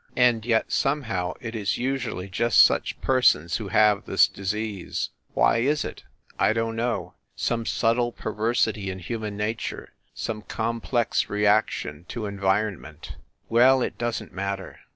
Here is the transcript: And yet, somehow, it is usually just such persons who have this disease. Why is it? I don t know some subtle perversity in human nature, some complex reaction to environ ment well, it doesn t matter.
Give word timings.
And 0.17 0.43
yet, 0.47 0.71
somehow, 0.71 1.35
it 1.41 1.53
is 1.53 1.77
usually 1.77 2.27
just 2.27 2.61
such 2.63 2.99
persons 3.01 3.57
who 3.57 3.67
have 3.67 4.05
this 4.05 4.27
disease. 4.27 5.11
Why 5.35 5.57
is 5.59 5.85
it? 5.85 6.05
I 6.39 6.53
don 6.53 6.73
t 6.73 6.77
know 6.77 7.13
some 7.35 7.67
subtle 7.67 8.11
perversity 8.11 8.89
in 8.89 8.97
human 8.97 9.37
nature, 9.37 9.93
some 10.15 10.41
complex 10.41 11.29
reaction 11.29 12.05
to 12.05 12.25
environ 12.25 12.81
ment 12.81 13.17
well, 13.47 13.83
it 13.83 13.99
doesn 13.99 14.29
t 14.29 14.33
matter. 14.33 14.79